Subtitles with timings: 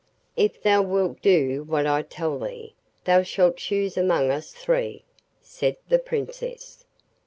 [0.35, 5.03] 'If thou wilt do what I tell thee, thou shalt choose among us three,'
[5.43, 6.83] said the Princess.